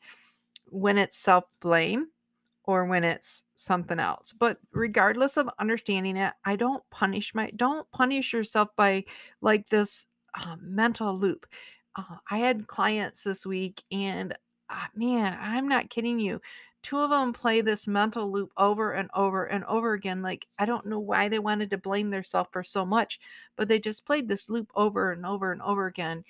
when 0.66 0.98
it's 0.98 1.16
self 1.16 1.44
blame 1.60 2.08
or 2.64 2.84
when 2.84 3.02
it's 3.02 3.44
something 3.54 3.98
else. 3.98 4.34
But 4.38 4.58
regardless 4.72 5.36
of 5.38 5.48
understanding 5.58 6.16
it, 6.18 6.34
I 6.44 6.56
don't 6.56 6.82
punish 6.90 7.34
my 7.34 7.50
don't 7.56 7.90
punish 7.92 8.32
yourself 8.32 8.68
by 8.76 9.04
like 9.40 9.68
this 9.68 10.06
uh, 10.38 10.56
mental 10.60 11.16
loop. 11.16 11.46
Uh, 11.96 12.16
I 12.30 12.38
had 12.38 12.66
clients 12.66 13.22
this 13.22 13.46
week, 13.46 13.82
and 13.90 14.34
uh, 14.70 14.86
man, 14.94 15.36
I'm 15.40 15.68
not 15.68 15.88
kidding 15.90 16.20
you. 16.20 16.40
Two 16.82 16.98
of 16.98 17.10
them 17.10 17.32
play 17.32 17.60
this 17.60 17.86
mental 17.88 18.30
loop 18.30 18.52
over 18.56 18.92
and 18.92 19.10
over 19.14 19.44
and 19.46 19.64
over 19.64 19.92
again. 19.94 20.22
Like, 20.22 20.46
I 20.58 20.66
don't 20.66 20.86
know 20.86 21.00
why 21.00 21.28
they 21.28 21.38
wanted 21.38 21.70
to 21.70 21.78
blame 21.78 22.10
themselves 22.10 22.50
for 22.52 22.62
so 22.62 22.84
much, 22.86 23.20
but 23.56 23.68
they 23.68 23.78
just 23.78 24.06
played 24.06 24.28
this 24.28 24.48
loop 24.48 24.70
over 24.74 25.12
and 25.12 25.26
over 25.26 25.52
and 25.52 25.62
over 25.62 25.86
again 25.86 26.24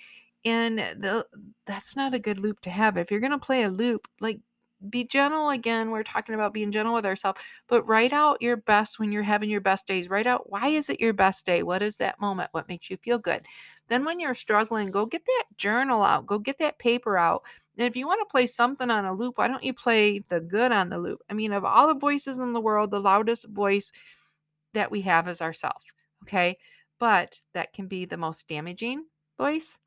and 0.45 0.79
the 0.79 1.25
that's 1.65 1.95
not 1.95 2.13
a 2.13 2.19
good 2.19 2.39
loop 2.39 2.59
to 2.61 2.69
have 2.69 2.97
if 2.97 3.11
you're 3.11 3.19
going 3.19 3.31
to 3.31 3.37
play 3.37 3.63
a 3.63 3.69
loop 3.69 4.07
like 4.19 4.39
be 4.89 5.03
gentle 5.03 5.49
again 5.49 5.91
we're 5.91 6.03
talking 6.03 6.35
about 6.35 6.53
being 6.53 6.71
gentle 6.71 6.93
with 6.93 7.05
ourselves 7.05 7.41
but 7.67 7.85
write 7.85 8.13
out 8.13 8.41
your 8.41 8.55
best 8.55 8.97
when 8.97 9.11
you're 9.11 9.21
having 9.21 9.49
your 9.49 9.59
best 9.59 9.85
days 9.85 10.09
write 10.09 10.27
out 10.27 10.49
why 10.49 10.69
is 10.69 10.89
it 10.89 11.01
your 11.01 11.11
best 11.11 11.45
day 11.45 11.63
what 11.63 11.81
is 11.81 11.97
that 11.97 12.19
moment 12.21 12.47
what 12.53 12.69
makes 12.69 12.89
you 12.89 12.95
feel 12.97 13.17
good 13.17 13.45
then 13.89 14.05
when 14.05 14.19
you're 14.21 14.33
struggling 14.33 14.89
go 14.89 15.05
get 15.05 15.25
that 15.25 15.43
journal 15.57 16.01
out 16.01 16.25
go 16.25 16.39
get 16.39 16.57
that 16.57 16.79
paper 16.79 17.17
out 17.17 17.43
and 17.79 17.87
if 17.87 17.95
you 17.95 18.05
want 18.05 18.19
to 18.21 18.31
play 18.31 18.45
something 18.45 18.91
on 18.91 19.05
a 19.05 19.13
loop 19.13 19.37
why 19.37 19.47
don't 19.47 19.63
you 19.63 19.73
play 19.73 20.19
the 20.29 20.39
good 20.39 20.71
on 20.71 20.89
the 20.89 20.97
loop 20.99 21.19
i 21.29 21.33
mean 21.33 21.53
of 21.53 21.65
all 21.65 21.87
the 21.87 21.95
voices 21.95 22.37
in 22.37 22.53
the 22.53 22.61
world 22.61 22.91
the 22.91 22.99
loudest 22.99 23.47
voice 23.49 23.91
that 24.73 24.91
we 24.91 25.01
have 25.01 25.27
is 25.27 25.41
ourselves 25.41 25.85
okay 26.21 26.57
but 26.99 27.39
that 27.53 27.73
can 27.73 27.87
be 27.87 28.05
the 28.05 28.17
most 28.17 28.47
damaging 28.47 29.03
voice 29.37 29.79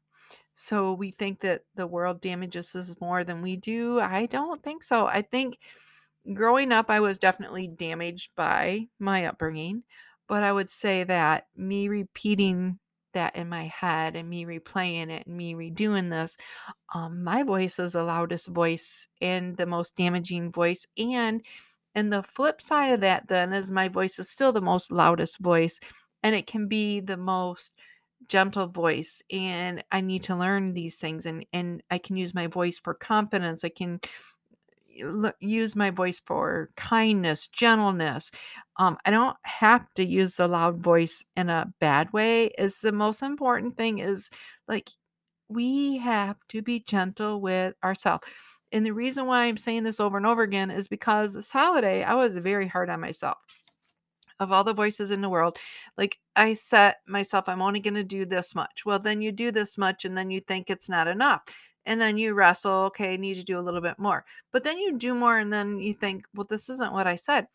so 0.55 0.93
we 0.93 1.11
think 1.11 1.41
that 1.41 1.63
the 1.75 1.87
world 1.87 2.21
damages 2.21 2.75
us 2.75 2.95
more 3.01 3.25
than 3.25 3.43
we 3.43 3.57
do. 3.57 4.01
I 4.01 4.27
don't 4.27 4.63
think 4.63 4.83
so. 4.83 5.07
I 5.07 5.23
think 5.23 5.59
growing 6.35 6.73
up, 6.73 6.91
I 6.91 7.01
was 7.01 7.19
definitely 7.19 7.69
damaged 7.69 8.31
by 8.37 8.89
my 8.99 9.27
upbringing, 9.27 9.83
but 10.29 10.43
I 10.43 10.53
would 10.53 10.71
say 10.71 11.05
that 11.05 11.47
me 11.57 11.89
repeating 11.89 12.79
that 13.13 13.37
in 13.37 13.49
my 13.49 13.65
head 13.65 14.17
and 14.17 14.29
me 14.29 14.45
replaying 14.45 15.11
it 15.11 15.27
and 15.27 15.37
me 15.37 15.55
redoing 15.55 16.11
this, 16.11 16.37
um, 16.95 17.23
my 17.25 17.43
voice 17.43 17.79
is 17.79 17.93
the 17.93 18.03
loudest 18.05 18.49
voice 18.49 19.09
and 19.21 19.57
the 19.57 19.67
most 19.67 19.97
damaging 19.97 20.53
voice. 20.53 20.87
And 20.99 21.43
and 21.95 22.13
the 22.13 22.23
flip 22.23 22.61
side 22.61 22.93
of 22.93 23.01
that 23.01 23.29
then 23.29 23.53
is 23.53 23.71
my 23.71 23.89
voice 23.89 24.19
is 24.19 24.31
still 24.31 24.53
the 24.53 24.61
most 24.63 24.91
loudest 24.91 25.39
voice 25.39 25.79
and 26.23 26.35
it 26.35 26.47
can 26.47 26.69
be 26.69 27.01
the 27.01 27.17
most 27.17 27.79
gentle 28.29 28.69
voice 28.69 29.23
and 29.31 29.85
I 29.93 30.01
need 30.01 30.23
to 30.25 30.37
learn 30.37 30.75
these 30.75 30.97
things 30.97 31.27
and 31.27 31.45
and 31.53 31.83
I 31.91 31.99
can 31.99 32.17
use 32.17 32.35
my 32.35 32.47
voice 32.47 32.79
for 32.79 32.95
confidence. 32.95 33.65
I 33.65 33.69
can 33.71 34.01
use 35.41 35.77
my 35.77 35.91
voice 35.91 36.21
for 36.21 36.71
kindness, 36.77 37.49
gentleness. 37.49 38.31
Um, 38.79 38.99
I 39.05 39.11
don't 39.11 39.37
have 39.43 39.93
to 39.95 40.05
use 40.05 40.37
the 40.37 40.49
loud 40.49 40.79
voice 40.79 41.25
in 41.37 41.51
a 41.51 41.73
bad 41.81 42.13
way. 42.13 42.47
Is 42.59 42.79
the 42.81 42.93
most 42.93 43.23
important 43.23 43.77
thing 43.77 43.99
is 43.99 44.31
like 44.69 44.91
we 45.49 45.99
have 45.99 46.37
to 46.49 46.63
be 46.63 46.81
gentle 46.81 47.41
with 47.41 47.75
ourselves. 47.85 48.25
And 48.73 48.87
the 48.87 48.93
reason 48.93 49.27
why 49.27 49.45
I'm 49.45 49.59
saying 49.59 49.85
this 49.85 50.01
over 50.01 50.17
and 50.17 50.27
over 50.27 50.43
again 50.43 50.71
is 50.71 50.89
because 50.89 51.35
this 51.35 51.51
holiday 51.51 52.03
I 52.03 52.15
was 52.15 52.37
very 52.37 52.67
hard 52.67 52.89
on 52.89 53.01
myself 53.01 53.37
of 54.43 54.53
all 54.53 54.65
the 54.65 54.75
voices 54.75 55.11
in 55.11 55.21
the 55.21 55.29
world, 55.29 55.57
like 55.97 56.19
I 56.37 56.55
set 56.55 56.97
myself, 57.07 57.49
I'm 57.49 57.63
only 57.63 57.81
going 57.81 57.95
to 57.95 58.05
do 58.05 58.27
this 58.27 58.55
much. 58.55 58.85
Well, 58.85 58.99
then 58.99 59.23
you 59.23 59.33
do 59.33 59.51
this 59.51 59.79
much 59.79 60.05
and 60.05 60.17
then 60.17 60.31
you 60.31 60.41
think 60.41 60.69
it's 60.69 60.89
not 60.89 61.07
enough. 61.07 61.43
And 61.87 62.01
then 62.01 62.17
you 62.17 62.35
wrestle, 62.35 62.85
okay, 62.87 63.17
need 63.17 63.35
to 63.35 63.45
do 63.45 63.59
a 63.59 63.61
little 63.61 63.81
bit 63.81 63.99
more. 63.99 64.25
But 64.53 64.65
then 64.65 64.79
you 64.79 64.97
do 64.97 65.15
more 65.15 65.39
and 65.39 65.53
then 65.53 65.79
you 65.79 65.95
think, 65.95 66.25
well, 66.35 66.47
this 66.49 66.69
isn't 66.69 66.93
what 66.93 67.07
I 67.07 67.17
said. 67.17 67.47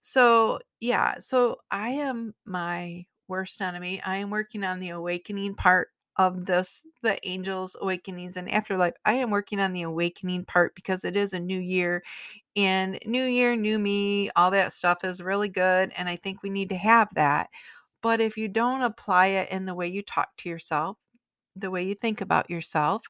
So, 0.00 0.60
yeah, 0.80 1.14
so 1.18 1.58
I 1.70 1.90
am 1.90 2.34
my 2.44 3.04
worst 3.28 3.60
enemy. 3.60 4.00
I 4.04 4.16
am 4.16 4.30
working 4.30 4.64
on 4.64 4.80
the 4.80 4.90
awakening 4.90 5.54
part 5.54 5.88
of 6.16 6.44
this, 6.44 6.84
the 7.02 7.18
angels 7.26 7.76
awakenings 7.80 8.36
and 8.36 8.50
afterlife. 8.50 8.94
I 9.04 9.14
am 9.14 9.30
working 9.30 9.60
on 9.60 9.72
the 9.72 9.82
awakening 9.82 10.44
part 10.44 10.74
because 10.74 11.04
it 11.04 11.16
is 11.16 11.32
a 11.32 11.40
new 11.40 11.58
year 11.58 12.02
and 12.56 12.98
new 13.06 13.24
year, 13.24 13.56
new 13.56 13.78
me, 13.78 14.30
all 14.36 14.50
that 14.50 14.72
stuff 14.72 15.04
is 15.04 15.22
really 15.22 15.48
good. 15.48 15.92
And 15.96 16.08
I 16.08 16.16
think 16.16 16.42
we 16.42 16.50
need 16.50 16.68
to 16.68 16.76
have 16.76 17.08
that. 17.14 17.48
But 18.02 18.20
if 18.20 18.36
you 18.36 18.48
don't 18.48 18.82
apply 18.82 19.28
it 19.28 19.50
in 19.50 19.64
the 19.64 19.74
way 19.74 19.88
you 19.88 20.02
talk 20.02 20.36
to 20.38 20.48
yourself, 20.48 20.98
the 21.56 21.70
way 21.70 21.84
you 21.84 21.94
think 21.94 22.20
about 22.20 22.50
yourself, 22.50 23.02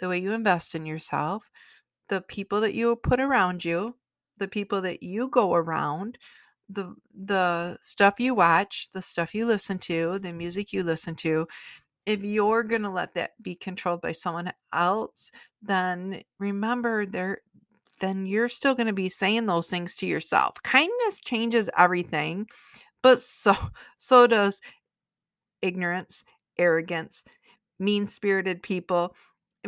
the 0.00 0.08
way 0.08 0.18
you 0.18 0.32
invest 0.32 0.74
in 0.74 0.86
yourself, 0.86 1.44
the 2.08 2.20
people 2.22 2.60
that 2.62 2.74
you 2.74 2.96
put 2.96 3.20
around 3.20 3.64
you, 3.64 3.94
the 4.38 4.48
people 4.48 4.80
that 4.82 5.02
you 5.02 5.28
go 5.28 5.54
around, 5.54 6.18
the 6.68 6.94
the 7.14 7.78
stuff 7.80 8.20
you 8.20 8.34
watch, 8.34 8.88
the 8.94 9.02
stuff 9.02 9.34
you 9.34 9.46
listen 9.46 9.78
to, 9.78 10.18
the 10.18 10.32
music 10.32 10.72
you 10.72 10.82
listen 10.82 11.14
to, 11.16 11.46
if 12.06 12.22
you're 12.22 12.62
going 12.62 12.82
to 12.82 12.90
let 12.90 13.14
that 13.14 13.32
be 13.42 13.54
controlled 13.54 14.00
by 14.00 14.12
someone 14.12 14.52
else, 14.72 15.30
then 15.62 16.22
remember 16.38 17.06
there 17.06 17.40
then 18.00 18.26
you're 18.26 18.48
still 18.48 18.74
going 18.74 18.86
to 18.86 18.92
be 18.92 19.08
saying 19.08 19.46
those 19.46 19.68
things 19.68 19.94
to 19.96 20.06
yourself. 20.06 20.54
Kindness 20.62 21.18
changes 21.24 21.68
everything, 21.76 22.46
but 23.02 23.20
so 23.20 23.54
so 23.98 24.26
does 24.26 24.60
ignorance, 25.62 26.24
arrogance, 26.58 27.24
mean-spirited 27.78 28.62
people. 28.62 29.14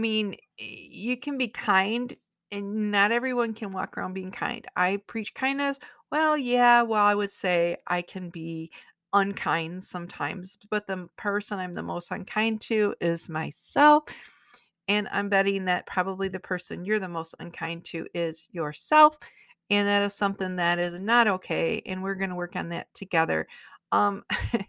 I 0.01 0.03
mean, 0.03 0.35
you 0.57 1.19
can 1.19 1.37
be 1.37 1.49
kind 1.49 2.17
and 2.51 2.91
not 2.91 3.13
everyone 3.13 3.53
can 3.53 3.71
walk 3.71 3.99
around 3.99 4.15
being 4.15 4.31
kind. 4.31 4.67
I 4.75 5.03
preach 5.07 5.35
kindness. 5.35 5.79
Well, 6.11 6.39
yeah, 6.39 6.81
well, 6.81 7.05
I 7.05 7.15
would 7.15 7.31
say 7.31 7.77
I 7.87 8.01
can 8.01 8.31
be 8.31 8.71
unkind 9.13 9.85
sometimes, 9.85 10.57
but 10.71 10.87
the 10.87 11.07
person 11.19 11.59
I'm 11.59 11.75
the 11.75 11.83
most 11.83 12.13
unkind 12.13 12.63
to 12.63 12.95
is 13.03 13.29
myself. 13.29 14.05
And 14.89 15.07
I'm 15.13 15.29
betting 15.29 15.67
that 15.67 15.85
probably 15.85 16.29
the 16.29 16.41
person 16.41 16.87
you're 16.87 16.99
the 16.99 17.07
most 17.07 17.35
unkind 17.39 17.85
to 17.87 18.07
is 18.15 18.49
yourself. 18.53 19.19
And 19.69 19.87
that 19.87 20.03
is 20.03 20.15
something 20.15 20.57
that 20.57 20.79
is 20.79 20.99
not 20.99 21.29
okay. 21.29 21.83
And 21.85 22.03
we're 22.03 22.15
going 22.15 22.31
to 22.31 22.37
work 22.37 22.57
on 22.57 22.71
that 22.71 22.87
together. 22.95 23.47
Um, 23.93 24.25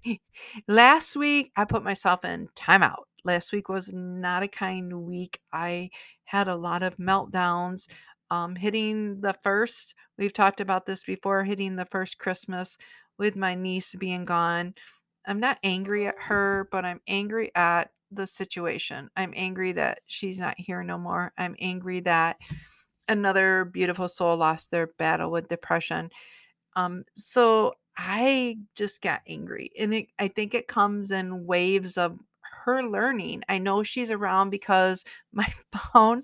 last 0.68 1.16
week, 1.16 1.52
I 1.56 1.66
put 1.66 1.84
myself 1.84 2.26
in 2.26 2.48
timeout. 2.56 3.04
Last 3.24 3.52
week 3.52 3.70
was 3.70 3.92
not 3.94 4.44
a 4.44 4.48
kind 4.48 4.92
week. 5.04 5.40
I 5.54 5.90
had 6.26 6.48
a 6.48 6.56
lot 6.56 6.84
of 6.84 6.98
meltdowns. 6.98 7.88
Um, 8.32 8.56
hitting 8.56 9.20
the 9.22 9.34
first, 9.44 9.94
we've 10.18 10.34
talked 10.34 10.62
about 10.62 10.86
this 10.86 11.04
before, 11.04 11.44
hitting 11.44 11.76
the 11.76 11.86
first 11.86 12.18
Christmas 12.18 12.78
with 13.20 13.36
my 13.36 13.54
niece 13.56 13.94
being 13.96 14.24
gone. 14.24 14.74
I'm 15.28 15.40
not 15.40 15.60
angry 15.64 16.08
at 16.08 16.16
her, 16.20 16.68
but 16.72 16.86
I'm 16.86 17.02
angry 17.08 17.52
at 17.56 17.92
the 18.12 18.26
situation. 18.26 19.10
I'm 19.16 19.34
angry 19.36 19.74
that 19.74 20.00
she's 20.08 20.40
not 20.40 20.56
here 20.58 20.84
no 20.84 20.98
more. 20.98 21.34
I'm 21.38 21.56
angry 21.60 22.00
that 22.02 22.38
another 23.08 23.66
beautiful 23.66 24.08
soul 24.08 24.38
lost 24.38 24.72
their 24.72 24.88
battle 24.98 25.32
with 25.32 25.48
depression. 25.48 26.10
Um, 26.76 27.04
so 27.16 27.74
I 27.98 28.58
just 28.76 29.02
got 29.02 29.22
angry. 29.28 29.72
And 29.78 29.94
it, 29.94 30.08
I 30.20 30.28
think 30.28 30.54
it 30.54 30.68
comes 30.68 31.12
in 31.12 31.46
waves 31.46 31.98
of 31.98 32.18
her 32.42 32.84
learning. 32.84 33.44
I 33.50 33.58
know 33.58 33.84
she's 33.84 34.12
around 34.12 34.50
because 34.50 35.04
my 35.34 35.52
phone, 35.94 36.24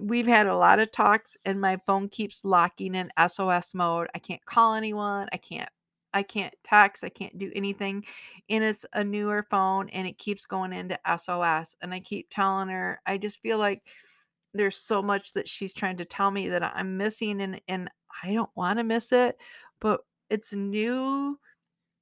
we've 0.00 0.26
had 0.26 0.46
a 0.46 0.56
lot 0.56 0.78
of 0.78 0.90
talks, 0.92 1.36
and 1.44 1.60
my 1.60 1.78
phone 1.86 2.08
keeps 2.08 2.44
locking 2.44 2.94
in 2.94 3.10
SOS 3.28 3.74
mode. 3.74 4.08
I 4.14 4.18
can't 4.18 4.44
call 4.44 4.74
anyone. 4.74 5.28
I 5.32 5.36
can't 5.36 5.68
I 6.14 6.22
can't 6.22 6.54
text, 6.64 7.04
I 7.04 7.10
can't 7.10 7.36
do 7.36 7.52
anything. 7.54 8.02
And 8.48 8.64
it's 8.64 8.86
a 8.94 9.04
newer 9.04 9.46
phone 9.50 9.90
and 9.90 10.08
it 10.08 10.16
keeps 10.16 10.46
going 10.46 10.72
into 10.72 10.98
SOS. 11.18 11.76
And 11.82 11.92
I 11.92 12.00
keep 12.00 12.28
telling 12.30 12.68
her, 12.68 13.00
I 13.04 13.18
just 13.18 13.40
feel 13.42 13.58
like 13.58 13.82
there's 14.54 14.78
so 14.78 15.02
much 15.02 15.34
that 15.34 15.46
she's 15.46 15.74
trying 15.74 15.98
to 15.98 16.06
tell 16.06 16.30
me 16.30 16.48
that 16.48 16.62
I'm 16.62 16.96
missing 16.96 17.42
and 17.42 17.60
and 17.68 17.90
I 18.22 18.32
don't 18.32 18.50
want 18.56 18.78
to 18.78 18.84
miss 18.84 19.12
it, 19.12 19.38
but 19.80 20.00
it's 20.30 20.54
new 20.54 21.38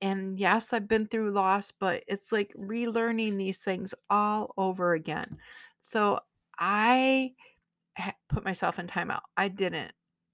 and 0.00 0.38
yes, 0.38 0.72
I've 0.72 0.88
been 0.88 1.06
through 1.06 1.32
loss, 1.32 1.72
but 1.72 2.04
it's 2.08 2.32
like 2.32 2.52
relearning 2.58 3.36
these 3.38 3.58
things 3.64 3.94
all 4.10 4.52
over 4.58 4.94
again. 4.94 5.38
So 5.80 6.20
I 6.58 7.32
put 8.28 8.44
myself 8.44 8.78
in 8.78 8.86
timeout. 8.86 9.22
I 9.36 9.48
didn't. 9.48 9.92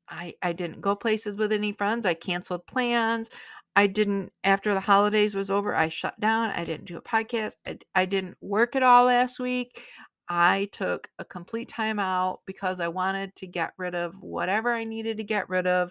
I 0.09 0.35
I 0.43 0.53
didn't 0.53 0.81
go 0.81 0.97
places 0.97 1.37
with 1.37 1.53
any 1.53 1.73
friends. 1.73 2.05
I 2.07 2.15
canceled 2.15 2.67
plans. 2.67 3.31
I 3.77 3.87
didn't 3.87 4.33
after 4.45 4.75
the 4.75 4.81
holidays 4.81 5.35
was 5.35 5.51
over, 5.51 5.75
I 5.75 5.89
shut 5.89 6.19
down. 6.21 6.51
I 6.51 6.65
didn't 6.65 6.87
do 6.87 6.97
a 6.97 7.03
podcast. 7.03 7.55
I, 7.67 7.79
I 7.95 8.05
didn't 8.07 8.37
work 8.41 8.75
at 8.77 8.83
all 8.83 9.05
last 9.05 9.39
week. 9.39 9.83
I 10.31 10.69
took 10.71 11.11
a 11.19 11.25
complete 11.25 11.69
time 11.69 11.99
out 11.99 12.41
because 12.47 12.81
I 12.81 12.87
wanted 12.87 13.35
to 13.37 13.49
get 13.49 13.73
rid 13.77 13.97
of 13.97 14.15
whatever 14.21 14.73
I 14.73 14.85
needed 14.85 15.17
to 15.17 15.25
get 15.25 15.49
rid 15.49 15.67
of 15.67 15.91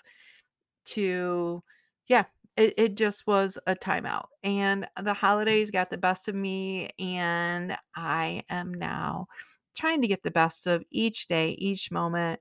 to 0.86 1.62
yeah, 2.08 2.24
it, 2.56 2.74
it 2.78 2.96
just 2.96 3.28
was 3.28 3.60
a 3.68 3.76
timeout. 3.76 4.28
And 4.44 4.88
the 4.96 5.02
mm-hmm. 5.02 5.12
holidays 5.12 5.72
got 5.72 5.90
the 5.90 5.98
best 5.98 6.30
of 6.30 6.36
me 6.36 6.90
and 6.98 7.78
I 7.96 8.44
am 8.50 8.74
now 8.74 9.28
trying 9.76 10.02
to 10.02 10.08
get 10.08 10.24
the 10.24 10.32
best 10.32 10.68
of 10.68 10.84
each 10.90 11.28
day, 11.28 11.52
each 11.52 11.92
moment 11.92 12.40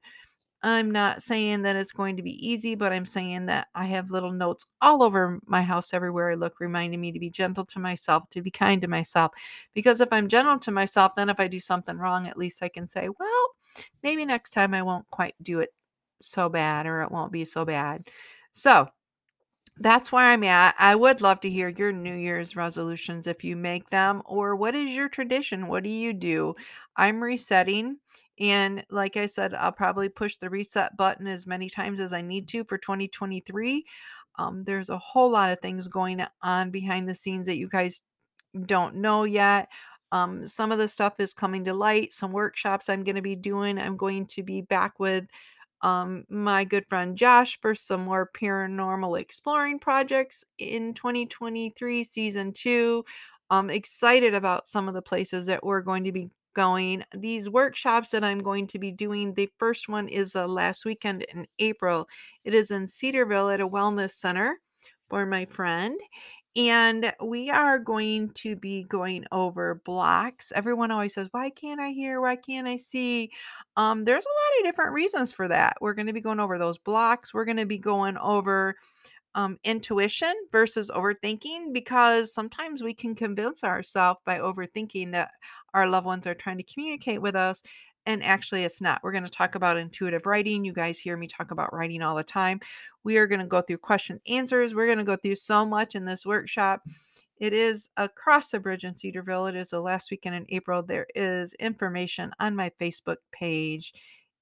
I'm 0.62 0.90
not 0.90 1.22
saying 1.22 1.62
that 1.62 1.76
it's 1.76 1.92
going 1.92 2.16
to 2.16 2.22
be 2.22 2.46
easy, 2.46 2.74
but 2.74 2.92
I'm 2.92 3.06
saying 3.06 3.46
that 3.46 3.68
I 3.74 3.84
have 3.86 4.10
little 4.10 4.32
notes 4.32 4.66
all 4.80 5.02
over 5.04 5.38
my 5.46 5.62
house 5.62 5.94
everywhere 5.94 6.32
I 6.32 6.34
look, 6.34 6.58
reminding 6.58 7.00
me 7.00 7.12
to 7.12 7.20
be 7.20 7.30
gentle 7.30 7.64
to 7.66 7.78
myself, 7.78 8.28
to 8.30 8.42
be 8.42 8.50
kind 8.50 8.82
to 8.82 8.88
myself. 8.88 9.32
Because 9.74 10.00
if 10.00 10.08
I'm 10.12 10.28
gentle 10.28 10.58
to 10.58 10.70
myself, 10.72 11.12
then 11.16 11.28
if 11.28 11.38
I 11.38 11.46
do 11.46 11.60
something 11.60 11.96
wrong, 11.96 12.26
at 12.26 12.36
least 12.38 12.62
I 12.62 12.68
can 12.68 12.88
say, 12.88 13.08
well, 13.20 13.48
maybe 14.02 14.24
next 14.26 14.50
time 14.50 14.74
I 14.74 14.82
won't 14.82 15.08
quite 15.10 15.34
do 15.42 15.60
it 15.60 15.72
so 16.20 16.48
bad 16.48 16.86
or 16.86 17.02
it 17.02 17.12
won't 17.12 17.32
be 17.32 17.44
so 17.44 17.64
bad. 17.64 18.08
So, 18.52 18.88
that's 19.80 20.10
where 20.12 20.24
I'm 20.32 20.42
at. 20.44 20.74
I 20.78 20.94
would 20.96 21.20
love 21.20 21.40
to 21.40 21.50
hear 21.50 21.68
your 21.68 21.92
New 21.92 22.14
Year's 22.14 22.56
resolutions 22.56 23.26
if 23.26 23.44
you 23.44 23.56
make 23.56 23.90
them, 23.90 24.22
or 24.24 24.56
what 24.56 24.74
is 24.74 24.90
your 24.90 25.08
tradition? 25.08 25.68
What 25.68 25.84
do 25.84 25.90
you 25.90 26.12
do? 26.12 26.54
I'm 26.96 27.22
resetting. 27.22 27.98
And 28.40 28.84
like 28.90 29.16
I 29.16 29.26
said, 29.26 29.54
I'll 29.54 29.72
probably 29.72 30.08
push 30.08 30.36
the 30.36 30.50
reset 30.50 30.96
button 30.96 31.26
as 31.26 31.46
many 31.46 31.68
times 31.68 32.00
as 32.00 32.12
I 32.12 32.22
need 32.22 32.48
to 32.48 32.64
for 32.64 32.78
2023. 32.78 33.84
Um, 34.38 34.62
there's 34.64 34.88
a 34.88 34.98
whole 34.98 35.30
lot 35.30 35.50
of 35.50 35.58
things 35.60 35.88
going 35.88 36.24
on 36.42 36.70
behind 36.70 37.08
the 37.08 37.14
scenes 37.14 37.46
that 37.46 37.58
you 37.58 37.68
guys 37.68 38.00
don't 38.66 38.96
know 38.96 39.24
yet. 39.24 39.68
Um, 40.12 40.46
some 40.46 40.72
of 40.72 40.78
the 40.78 40.88
stuff 40.88 41.14
is 41.18 41.34
coming 41.34 41.64
to 41.64 41.74
light, 41.74 42.12
some 42.12 42.32
workshops 42.32 42.88
I'm 42.88 43.04
going 43.04 43.16
to 43.16 43.22
be 43.22 43.36
doing. 43.36 43.78
I'm 43.78 43.96
going 43.96 44.26
to 44.26 44.42
be 44.42 44.62
back 44.62 44.98
with 44.98 45.26
um, 45.82 46.24
my 46.28 46.64
good 46.64 46.86
friend 46.88 47.16
Josh 47.16 47.60
for 47.60 47.74
some 47.74 48.04
more 48.04 48.30
paranormal 48.34 49.20
exploring 49.20 49.78
projects 49.78 50.44
in 50.58 50.94
2023 50.94 52.04
season 52.04 52.52
two. 52.52 53.04
I'm 53.50 53.70
excited 53.70 54.34
about 54.34 54.66
some 54.66 54.88
of 54.88 54.94
the 54.94 55.02
places 55.02 55.46
that 55.46 55.64
we're 55.64 55.80
going 55.80 56.04
to 56.04 56.12
be 56.12 56.30
going. 56.58 57.04
These 57.14 57.48
workshops 57.48 58.10
that 58.10 58.24
I'm 58.24 58.40
going 58.40 58.66
to 58.66 58.80
be 58.80 58.90
doing, 58.90 59.32
the 59.32 59.48
first 59.58 59.88
one 59.88 60.08
is 60.08 60.32
the 60.32 60.48
last 60.48 60.84
weekend 60.84 61.22
in 61.32 61.46
April. 61.60 62.08
It 62.42 62.52
is 62.52 62.72
in 62.72 62.88
Cedarville 62.88 63.50
at 63.50 63.60
a 63.60 63.68
wellness 63.68 64.10
center 64.10 64.58
for 65.08 65.24
my 65.24 65.44
friend. 65.44 66.00
And 66.56 67.12
we 67.22 67.48
are 67.48 67.78
going 67.78 68.30
to 68.30 68.56
be 68.56 68.82
going 68.82 69.24
over 69.30 69.80
blocks. 69.84 70.50
Everyone 70.52 70.90
always 70.90 71.14
says, 71.14 71.28
Why 71.30 71.50
can't 71.50 71.80
I 71.80 71.90
hear? 71.90 72.20
Why 72.20 72.34
can't 72.34 72.66
I 72.66 72.74
see? 72.74 73.30
Um, 73.76 74.04
there's 74.04 74.24
a 74.24 74.28
lot 74.28 74.58
of 74.58 74.64
different 74.64 74.94
reasons 74.94 75.32
for 75.32 75.46
that. 75.46 75.76
We're 75.80 75.94
going 75.94 76.08
to 76.08 76.12
be 76.12 76.20
going 76.20 76.40
over 76.40 76.58
those 76.58 76.78
blocks. 76.78 77.32
We're 77.32 77.44
going 77.44 77.58
to 77.58 77.66
be 77.66 77.78
going 77.78 78.18
over 78.18 78.74
um, 79.36 79.56
intuition 79.62 80.34
versus 80.50 80.90
overthinking 80.92 81.72
because 81.72 82.34
sometimes 82.34 82.82
we 82.82 82.92
can 82.92 83.14
convince 83.14 83.62
ourselves 83.62 84.18
by 84.24 84.40
overthinking 84.40 85.12
that 85.12 85.30
our 85.74 85.88
loved 85.88 86.06
ones 86.06 86.26
are 86.26 86.34
trying 86.34 86.58
to 86.58 86.62
communicate 86.62 87.20
with 87.20 87.36
us 87.36 87.62
and 88.08 88.24
actually 88.24 88.64
it's 88.64 88.80
not. 88.80 89.00
We're 89.02 89.12
going 89.12 89.24
to 89.24 89.30
talk 89.30 89.54
about 89.54 89.76
intuitive 89.76 90.24
writing. 90.24 90.64
You 90.64 90.72
guys 90.72 90.98
hear 90.98 91.18
me 91.18 91.26
talk 91.26 91.50
about 91.50 91.74
writing 91.74 92.00
all 92.00 92.16
the 92.16 92.24
time. 92.24 92.58
We 93.04 93.18
are 93.18 93.26
going 93.26 93.40
to 93.40 93.46
go 93.46 93.60
through 93.60 93.76
question 93.78 94.18
answers. 94.26 94.74
We're 94.74 94.86
going 94.86 94.96
to 94.96 95.04
go 95.04 95.16
through 95.16 95.34
so 95.34 95.66
much 95.66 95.94
in 95.94 96.06
this 96.06 96.24
workshop. 96.24 96.80
It 97.38 97.52
is 97.52 97.90
across 97.98 98.50
the 98.50 98.60
bridge 98.60 98.84
in 98.84 98.96
Cedarville. 98.96 99.48
It 99.48 99.56
is 99.56 99.68
the 99.68 99.80
last 99.80 100.10
weekend 100.10 100.36
in 100.36 100.46
April. 100.48 100.82
There 100.82 101.06
is 101.14 101.52
information 101.54 102.32
on 102.40 102.56
my 102.56 102.72
Facebook 102.80 103.18
page. 103.30 103.92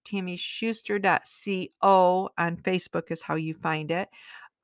TammySchuster.co 0.06 2.30
on 2.38 2.56
Facebook 2.58 3.10
is 3.10 3.20
how 3.20 3.34
you 3.34 3.54
find 3.54 3.90
it. 3.90 4.08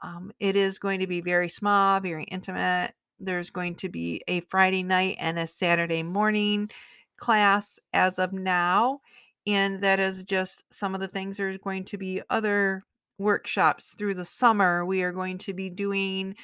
Um, 0.00 0.30
it 0.38 0.54
is 0.54 0.78
going 0.78 1.00
to 1.00 1.08
be 1.08 1.20
very 1.20 1.48
small, 1.48 1.98
very 1.98 2.22
intimate. 2.24 2.94
There's 3.22 3.50
going 3.50 3.76
to 3.76 3.88
be 3.88 4.22
a 4.28 4.40
Friday 4.40 4.82
night 4.82 5.16
and 5.18 5.38
a 5.38 5.46
Saturday 5.46 6.02
morning 6.02 6.70
class 7.16 7.78
as 7.92 8.18
of 8.18 8.32
now. 8.32 9.00
And 9.46 9.82
that 9.82 10.00
is 10.00 10.24
just 10.24 10.64
some 10.70 10.94
of 10.94 11.00
the 11.00 11.08
things. 11.08 11.36
There's 11.36 11.58
going 11.58 11.84
to 11.84 11.98
be 11.98 12.20
other 12.30 12.84
workshops 13.18 13.94
through 13.96 14.14
the 14.14 14.24
summer. 14.24 14.84
We 14.84 15.02
are 15.02 15.12
going 15.12 15.38
to 15.38 15.52
be 15.54 15.70
doing 15.70 16.34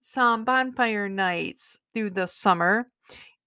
some 0.00 0.44
bonfire 0.44 1.08
nights 1.08 1.78
through 1.94 2.10
the 2.10 2.26
summer. 2.26 2.86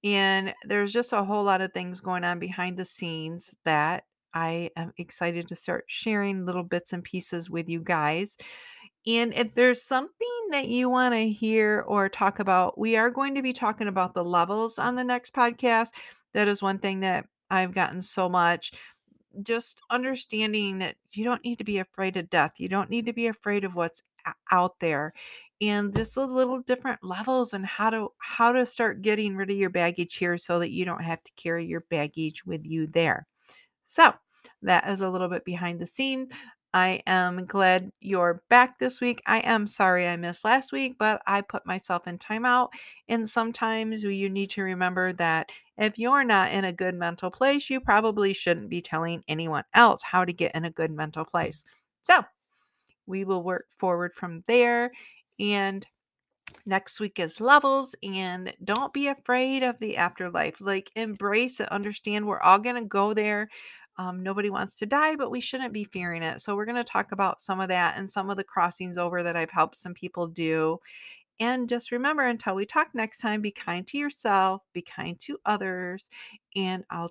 And 0.04 0.54
there's 0.64 0.94
just 0.94 1.14
a 1.14 1.24
whole 1.24 1.44
lot 1.44 1.62
of 1.62 1.74
things 1.74 2.00
going 2.00 2.24
on 2.24 2.40
behind 2.40 2.78
the 2.78 2.86
scenes 2.86 3.56
that 3.66 4.04
I 4.34 4.70
am 4.76 4.94
excited 4.98 5.48
to 5.48 5.56
start 5.56 5.86
sharing 5.88 6.46
little 6.46 6.64
bits 6.64 6.94
and 6.94 7.04
pieces 7.04 7.50
with 7.50 7.68
you 7.68 7.82
guys. 7.82 8.38
And 9.08 9.34
if 9.34 9.54
there's 9.56 9.82
something 9.82 10.48
that 10.52 10.68
you 10.68 10.90
want 10.90 11.14
to 11.14 11.30
hear 11.30 11.84
or 11.88 12.10
talk 12.10 12.40
about, 12.40 12.78
we 12.78 12.96
are 12.98 13.10
going 13.10 13.36
to 13.36 13.42
be 13.42 13.54
talking 13.54 13.88
about 13.88 14.14
the 14.14 14.24
levels 14.24 14.78
on 14.78 14.96
the 14.96 15.04
next 15.04 15.34
podcast. 15.34 15.90
That 16.34 16.48
is 16.48 16.62
one 16.62 16.80
thing 16.80 17.00
that 17.02 17.26
I've 17.50 17.74
gotten 17.74 18.02
so 18.02 18.30
much. 18.30 18.74
Just 19.42 19.82
understanding 19.90 20.80
that 20.80 20.96
you 21.12 21.24
don't 21.24 21.44
need 21.44 21.58
to 21.58 21.64
be 21.64 21.80
afraid 21.80 22.18
of 22.18 22.30
death. 22.30 22.54
You 22.58 22.68
don't 22.68 22.90
need 22.90 23.06
to 23.06 23.14
be 23.14 23.28
afraid 23.28 23.64
of 23.64 23.76
what's 23.76 24.04
out 24.52 24.80
there. 24.80 25.14
And 25.62 25.94
just 25.94 26.18
a 26.18 26.24
little 26.24 26.60
different 26.62 27.04
levels 27.04 27.54
and 27.54 27.66
how 27.66 27.90
to 27.90 28.10
how 28.20 28.52
to 28.52 28.66
start 28.66 29.02
getting 29.02 29.36
rid 29.36 29.50
of 29.50 29.58
your 29.58 29.70
baggage 29.70 30.16
here 30.16 30.38
so 30.38 30.60
that 30.60 30.72
you 30.72 30.86
don't 30.86 31.04
have 31.04 31.24
to 31.24 31.32
carry 31.36 31.66
your 31.66 31.82
baggage 31.90 32.46
with 32.46 32.66
you 32.66 32.88
there. 32.88 33.28
So 33.86 34.14
that 34.62 34.88
is 34.90 35.02
a 35.02 35.10
little 35.10 35.28
bit 35.28 35.46
behind 35.46 35.80
the 35.80 35.88
scenes. 35.88 36.32
I 36.74 37.02
am 37.08 37.46
glad 37.46 37.92
you're 38.00 38.44
back 38.50 38.78
this 38.78 39.02
week. 39.02 39.22
I 39.26 39.40
am 39.40 39.66
sorry 39.66 40.08
I 40.08 40.16
missed 40.18 40.46
last 40.46 40.72
week, 40.72 40.98
but 41.00 41.22
I 41.26 41.42
put 41.42 41.66
myself 41.66 42.08
in 42.08 42.20
timeout. 42.20 42.70
And 43.08 43.28
sometimes 43.28 44.04
you 44.04 44.30
need 44.30 44.52
to 44.52 44.62
remember 44.62 45.12
that 45.14 45.52
if 45.78 45.98
you're 45.98 46.24
not 46.24 46.52
in 46.52 46.66
a 46.66 46.74
good 46.74 46.94
mental 46.94 47.32
place, 47.32 47.70
you 47.70 47.82
probably 47.82 48.34
shouldn't 48.34 48.70
be 48.70 48.82
telling 48.82 49.24
anyone 49.28 49.64
else 49.74 50.04
how 50.04 50.24
to 50.24 50.34
get 50.34 50.54
in 50.54 50.66
a 50.66 50.72
good 50.72 50.92
mental 50.92 51.26
place. 51.26 51.64
So 52.04 52.24
we 53.08 53.24
will 53.26 53.44
work 53.44 53.66
forward 53.80 54.14
from 54.14 54.44
there. 54.48 54.92
And 55.40 55.86
next 56.66 57.00
week 57.00 57.20
is 57.20 57.42
levels 57.42 57.96
and 58.04 58.54
don't 58.64 58.94
be 58.94 59.08
afraid 59.08 59.64
of 59.64 59.80
the 59.80 59.98
afterlife 59.98 60.60
like 60.60 60.92
embrace 60.96 61.60
it 61.60 61.72
understand 61.72 62.26
we're 62.26 62.40
all 62.42 62.60
going 62.60 62.76
to 62.76 62.86
go 62.86 63.14
there 63.14 63.50
um, 64.00 64.24
nobody 64.24 64.50
wants 64.50 64.76
to 64.76 64.88
die 64.88 65.16
but 65.18 65.32
we 65.32 65.42
shouldn't 65.42 65.74
be 65.74 65.86
fearing 65.86 66.24
it. 66.24 66.42
So 66.42 66.56
we're 66.56 66.66
going 66.66 66.78
to 66.78 66.86
talk 66.86 67.12
about 67.14 67.42
some 67.42 67.62
of 67.62 67.70
that 67.70 67.98
and 67.98 68.10
some 68.10 68.32
of 68.32 68.38
the 68.38 68.46
crossings 68.46 68.98
over 68.98 69.24
that 69.24 69.38
i've 69.38 69.52
helped 69.52 69.78
some 69.78 69.94
people 69.96 70.28
do. 70.28 70.80
And 71.40 71.70
just 71.70 71.92
remember 71.92 72.24
until 72.24 72.56
we 72.56 72.66
talk 72.66 72.90
next 72.94 73.20
time 73.20 73.42
be 73.42 73.52
kind 73.52 73.88
to 73.88 73.98
yourself 73.98 74.64
be 74.74 74.82
kind 74.82 75.18
to 75.22 75.38
others 75.46 76.10
and 76.56 76.84
i'll 76.90 77.08